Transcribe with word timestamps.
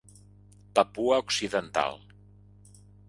Papua 0.79 1.19
Occidental. 1.25 2.01